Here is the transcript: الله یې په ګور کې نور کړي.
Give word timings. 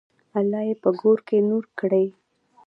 الله 0.37 0.61
یې 0.67 0.75
په 0.83 0.89
ګور 0.99 1.19
کې 1.27 1.37
نور 1.49 1.63
کړي. 1.79 2.05